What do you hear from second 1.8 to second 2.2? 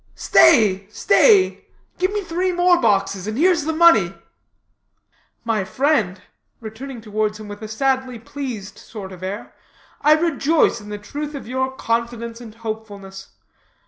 give